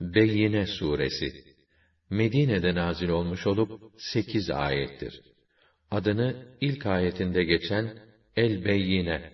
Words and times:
Beyyine 0.00 0.66
suresi 0.66 1.32
Medine'de 2.10 2.74
nazil 2.74 3.08
olmuş 3.08 3.46
olup 3.46 3.80
8 3.98 4.50
ayettir. 4.50 5.20
Adını 5.90 6.46
ilk 6.60 6.86
ayetinde 6.86 7.44
geçen 7.44 7.98
El 8.36 8.64
Beyyine 8.64 9.32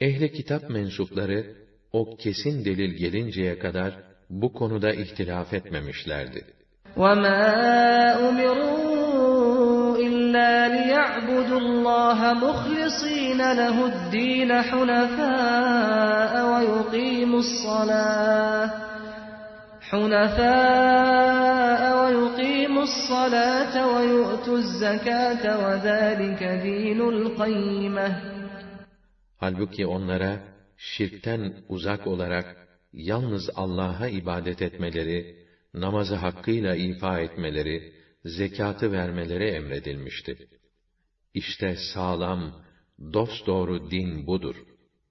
Ehli 0.00 0.32
kitap 0.32 0.70
mensupları, 0.70 1.44
o 1.92 2.16
kesin 2.16 2.64
delil 2.64 2.94
gelinceye 2.96 3.58
kadar, 3.58 3.92
bu 4.30 4.52
konuda 4.52 4.92
ihtilaf 4.92 5.54
etmemişlerdi. 5.54 6.44
وَمَا 6.96 7.42
أُمِرُوا 8.28 9.96
إِلَّا 10.06 10.68
لِيَعْبُدُوا 10.76 11.60
اللّٰهَ 11.66 12.20
مُخْلِصِينَ 12.44 13.40
لَهُ 13.60 13.76
الدِّينَ 13.92 14.52
حُنَفَاءَ 14.68 16.32
وَيُقِيمُوا 16.52 17.42
الصَّلَاةَ 17.46 18.91
حُنَفَاءَ 19.91 21.81
وَيُقِيمُوا 22.01 22.85
الصَّلَاةَ 22.91 23.75
وَيُؤْتُوا 23.93 24.57
الزَّكَاةَ 24.63 25.43
وَذَٰلِكَ 25.63 26.41
دِينُ 26.67 26.99
الْقَيِّمَةِ 27.13 28.09
Halbuki 29.37 29.85
onlara, 29.85 30.39
şirkten 30.77 31.53
uzak 31.69 32.07
olarak, 32.07 32.67
yalnız 32.93 33.49
Allah'a 33.55 34.07
ibadet 34.07 34.61
etmeleri, 34.61 35.35
namazı 35.73 36.15
hakkıyla 36.15 36.75
ifa 36.75 37.19
etmeleri, 37.19 37.93
zekatı 38.25 38.91
vermeleri 38.91 39.43
emredilmişti. 39.43 40.47
İşte 41.33 41.75
sağlam, 41.93 42.63
dosdoğru 43.13 43.91
din 43.91 44.27
budur. 44.27 44.55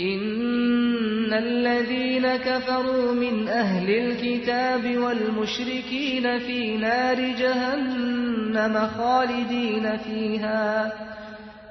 اِنَّ 0.00 1.32
الَّذ۪ينَ 1.32 2.36
كَفَرُوا 2.36 3.12
مِنْ 3.24 3.48
اَهْلِ 3.48 3.88
الْكِتَابِ 4.02 4.84
وَالْمُشْرِك۪ينَ 5.02 6.26
ف۪ي 6.46 6.78
نَارِ 6.86 7.18
جَهَنَّمَ 7.42 8.74
خَالِد۪ينَ 8.96 9.86
ف۪يهَا 10.04 10.92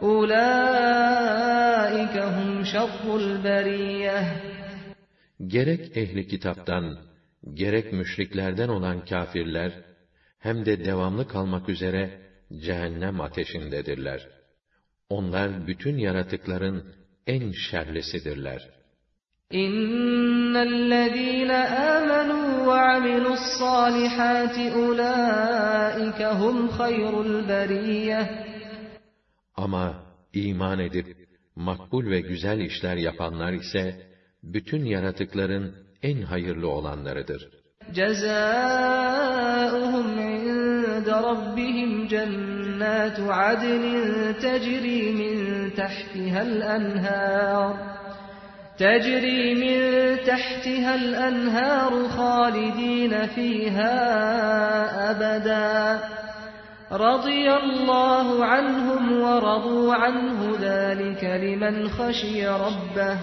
اُولَٰئِكَ 0.02 1.46
هُمْ 2.36 2.64
شَرُّ 2.64 3.06
الْبَرِيَّةِ 3.16 4.22
Gerek 5.48 5.98
ehli 5.98 6.28
kitaptan, 6.28 6.98
gerek 7.54 7.92
müşriklerden 7.92 8.68
olan 8.68 9.02
kâfirler, 9.02 9.72
hem 10.40 10.66
de 10.66 10.86
devamlı 10.86 11.28
kalmak 11.28 11.70
üzere 11.70 12.12
cehennem 12.54 13.22
ateşindedirler. 13.22 14.28
Onlar 15.10 15.68
bütün 15.68 15.98
yaratıkların 15.98 16.84
en 17.27 17.53
şerlisidirler. 17.53 18.69
İnnellezîne 19.51 21.65
âmenû 21.93 22.67
ve 22.67 22.73
amilussâlihâti 22.73 24.73
ulâike 24.73 26.27
hum 26.27 26.69
hayrul 26.69 27.49
beriyyeh. 27.49 28.29
Ama 29.57 29.95
iman 30.33 30.79
edip 30.79 31.29
makbul 31.57 32.11
ve 32.11 32.21
güzel 32.21 32.61
işler 32.61 32.97
yapanlar 32.97 33.53
ise 33.53 34.07
bütün 34.43 34.85
yaratıkların 34.85 35.75
en 36.03 36.23
hayırlı 36.23 36.69
olanlarıdır. 36.69 37.49
Cezâuhum 37.93 39.39
inde 40.19 41.11
rabbihim 41.11 42.09
cennet 42.09 42.62
جنات 42.82 43.20
عدن 43.20 43.84
تجري 44.42 45.02
من 45.14 45.36
تحتها 45.74 46.42
الأنهار 46.42 47.98
تجري 48.78 49.56
من 49.64 49.80
تحتها 50.26 50.96
الأنهار 50.96 52.10
خالدين 52.10 53.28
فيها 53.28 53.94
أبدا 55.12 56.04
رضي 56.92 57.52
الله 57.52 58.46
عنهم 58.46 59.22
ورضوا 59.22 59.94
عنه 59.94 60.40
ذلك 60.62 61.24
لمن 61.24 61.90
خشي 61.90 62.48
ربه 62.48 63.18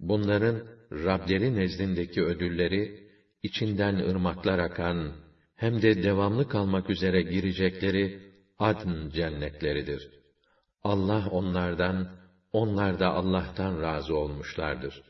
Bunların 0.00 0.56
Rableri 0.92 1.56
nezdindeki 1.56 2.22
ödülleri 2.22 3.08
içinden 3.42 3.94
ırmaklar 3.94 4.58
akan, 4.58 5.12
hem 5.56 5.82
de 5.82 6.02
devamlı 6.02 6.48
kalmak 6.48 6.90
üzere 6.90 7.22
girecekleri 7.22 8.27
adn 8.59 9.09
cennetleridir. 9.09 10.09
Allah 10.83 11.29
onlardan, 11.31 12.09
onlar 12.51 12.99
da 12.99 13.07
Allah'tan 13.09 13.81
razı 13.81 14.15
olmuşlardır. 14.15 15.03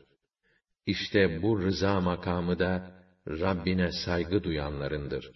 İşte 0.86 1.42
bu 1.42 1.62
rıza 1.62 2.00
makamı 2.00 2.58
da 2.58 2.90
Rabbine 3.28 3.92
saygı 3.92 4.44
duyanlarındır. 4.44 5.32